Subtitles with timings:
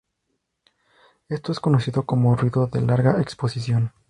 [1.29, 3.93] Esto es conocido como ruido de larga exposición.